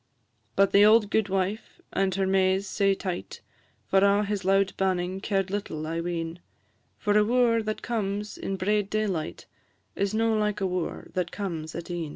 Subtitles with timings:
[0.55, 3.41] But the auld gudewife, and her Mays sae tight,
[3.85, 6.39] For a' his loud banning cared little, I ween;
[6.97, 9.45] For a wooer that comes in braid daylight
[9.95, 12.09] Is no like a wooer that comes at e'en.